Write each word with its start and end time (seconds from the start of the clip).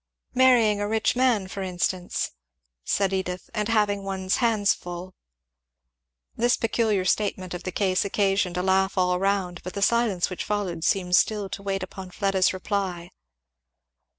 "Marrying 0.33 0.81
a 0.81 0.87
rich 0.87 1.15
man, 1.15 1.47
for 1.47 1.61
instance," 1.61 2.31
said 2.83 3.13
Edith, 3.13 3.51
"and 3.53 3.67
having 3.67 4.03
one's 4.03 4.37
hands 4.37 4.73
full." 4.73 5.13
This 6.35 6.57
peculiar 6.57 7.05
statement 7.05 7.53
of 7.53 7.61
the 7.61 7.71
case 7.71 8.03
occasioned 8.03 8.57
a 8.57 8.63
laugh 8.63 8.97
all 8.97 9.19
round, 9.19 9.61
but 9.61 9.75
the 9.75 9.83
silence 9.83 10.27
which 10.27 10.43
followed 10.43 10.83
seemed 10.83 11.15
still 11.17 11.49
to 11.49 11.61
wait 11.61 11.83
upon 11.83 12.09
Fleda's 12.09 12.51
reply. 12.51 13.11